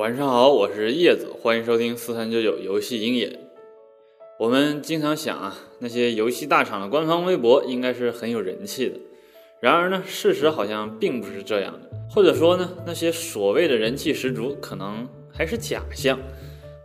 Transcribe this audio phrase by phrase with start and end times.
[0.00, 3.38] 晚上好，我是叶子，欢迎收听四三九九游戏鹰眼。
[4.38, 8.94] 我们经常想啊，那些游戏大厂的官方微博应该是很有人气的。
[9.60, 16.18] 然而呢，事实好像并不是这样的，或者说呢，那些所谓的人气十足，可能还是假象。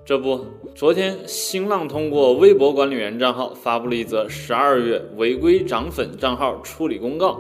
[0.03, 0.45] 这不，
[0.75, 7.39] 昨天新浪通过微博管理员账号发布了一则十二月违规涨粉账号处理公告。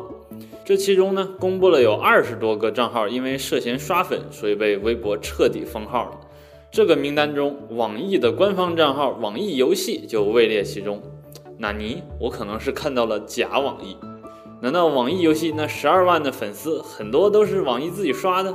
[0.63, 6.19] 这其中呢，公布了有二十多个账号因为涉嫌刷粉，所以被微博彻底封号了。
[6.71, 11.01] 这个名单中，网易的官方账号网易游戏就位列其中。
[11.57, 12.01] 纳尼？
[12.19, 13.95] 我可能是看到了假网易。
[14.61, 18.53] 难道网易游戏那十二万的粉丝很多都是网易自己刷的？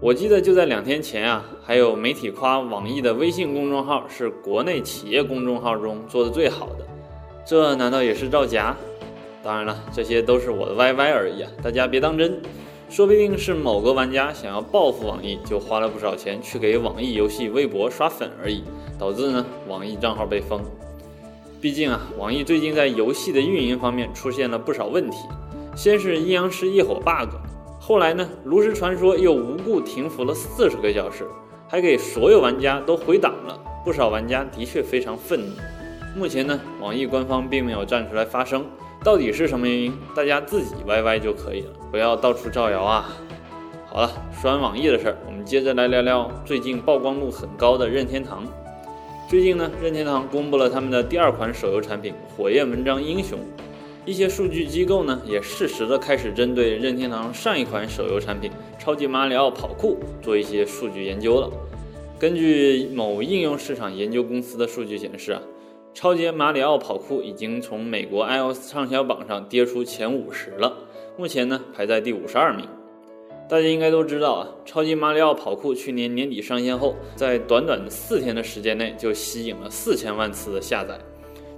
[0.00, 6.86] 我记得就在两天前啊，还有媒体夸网易的微信公众号是国内企业公众号中做的最好的，
[7.44, 8.74] 这难道也是造假？
[9.42, 12.40] 当然了，这些都是我的 YY 而已啊，大家别当真。
[12.90, 18.64] 说不定是某个玩家想要报复网易，就花了不少钱去给网易游戏微博刷粉而已，
[18.98, 20.60] 导致呢网易账号被封。
[21.60, 25.18] 毕竟啊，网易最近在游戏的运营方面出现了不少问题，
[25.76, 27.36] 先是阴阳师一伙 bug，
[27.78, 31.24] 后来呢炉石传说又无故停服了四十个小时，
[31.68, 35.54] 还给所有玩家都回档了，不少玩家的确非常愤怒。
[36.16, 38.64] 目前呢，网易官方并没有站出来发声。
[39.02, 39.94] 到底是什么原因？
[40.14, 43.08] 大家自己歪歪就可以了，不要到处造谣啊！
[43.88, 48.44] 好了，说完网易的事儿，我们接着来聊聊最近曝光度很高的任天堂。
[49.26, 53.38] 最近呢，任天堂公布了他们的第二款手游产品《火焰纹章英雄》，
[54.04, 61.50] 一些数据机构呢也适时的开始针对任天堂上一款手游产品《超级马里奥跑酷》做一些数据研究了。
[62.18, 65.40] 根据某应用市场研究公司的数据显示啊。
[65.92, 70.72] 超级马里奥跑酷已经从美国 iOS 畅销榜上跌出前五十了，
[71.16, 72.64] 目前呢排在第五十二名。
[73.48, 80.96] 大家应该都知道啊，超级马里奥跑酷去年年底上线后，在短短的四天的时间内就吸引了四千万次的下载。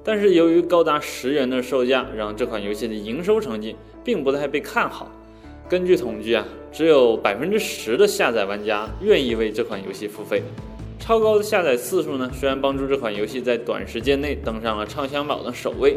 [0.02, 5.10] 但是由于高达十元的售价，让这款游戏的营收成绩并不太被看好。
[5.68, 10.42] 根据统计啊，只有百分之十的下载玩家愿意为这款游戏付费。
[11.02, 15.96] 超高的下载次数呢，虽然帮助这款游戏在短时间内登上了畅销榜的首位，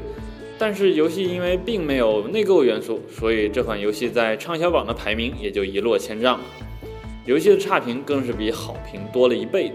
[0.57, 6.39] 但是游戏因为并没有内购元素，所以这款游戏在畅销榜的排名也就一落千丈。
[7.23, 9.71] 游戏的差评更是比好评多了一倍。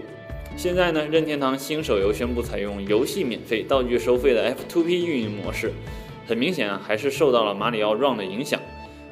[0.57, 5.71] 现在呢，任天堂新手游宣布采用游戏免费、道具收费的 F2P 运营模式，
[6.27, 8.59] 很明显啊，还是受到了马里奥 Run 的影响。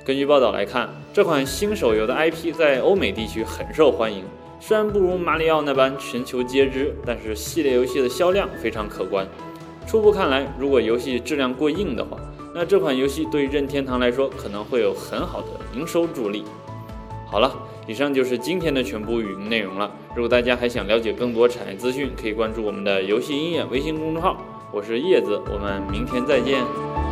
[0.03, 4.25] 根据报道来看，这款新手游的 IP 在欧美地区很受欢迎。
[4.61, 9.25] 虽然不如马里奥那般全球皆知，但是系列游戏的销量非常可观。
[9.87, 12.17] 初步看来，如果游戏质量过硬的话，
[12.53, 16.43] 那这款游戏对任天堂来说可能会有很好的营收助力。
[17.25, 17.51] 好了，
[17.87, 19.89] 以上就是今天的全部语音内容了。
[20.13, 24.37] 如果大家还想了解更多产业资讯，可以关注我们的游戏音乐微信公众号。
[24.71, 27.08] 我是叶子，我们明天再见。